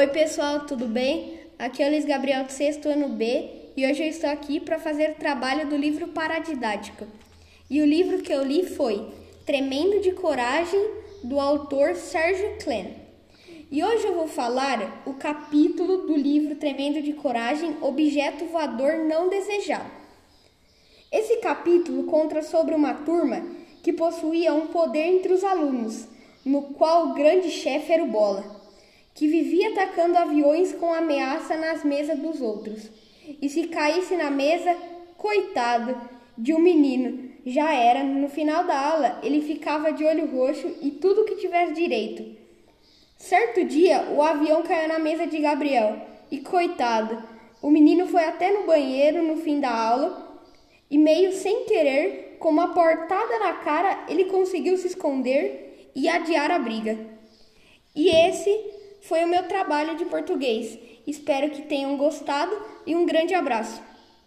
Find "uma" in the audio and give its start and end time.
22.74-22.94, 52.48-52.68